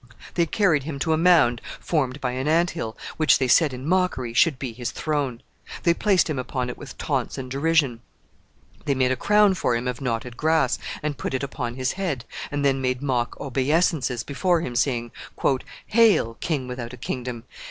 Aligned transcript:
They 0.33 0.47
carried 0.47 0.81
him 0.81 0.97
to 0.97 1.13
a 1.13 1.17
mound 1.17 1.61
formed 1.79 2.19
by 2.19 2.31
an 2.31 2.47
ant 2.47 2.71
hill, 2.71 2.97
which 3.17 3.37
they 3.37 3.47
said, 3.47 3.71
in 3.71 3.85
mockery, 3.85 4.33
should 4.33 4.57
be 4.57 4.73
his 4.73 4.89
throne. 4.89 5.43
They 5.83 5.93
placed 5.93 6.27
him 6.27 6.39
upon 6.39 6.71
it 6.71 6.75
with 6.79 6.97
taunts 6.97 7.37
and 7.37 7.51
derision. 7.51 8.01
They 8.85 8.95
made 8.95 9.11
a 9.11 9.15
crown 9.15 9.53
for 9.53 9.75
him 9.75 9.87
of 9.87 10.01
knotted 10.01 10.37
grass, 10.37 10.79
and 11.03 11.19
put 11.19 11.35
it 11.35 11.43
upon 11.43 11.75
his 11.75 11.91
head, 11.91 12.25
and 12.49 12.65
then 12.65 12.81
made 12.81 13.03
mock 13.03 13.39
obeisances 13.39 14.23
before 14.23 14.61
him, 14.61 14.75
saying, 14.75 15.11
"Hail! 15.85 16.33
king 16.39 16.67
without 16.67 16.93
a 16.93 16.97
kingdom. 16.97 17.43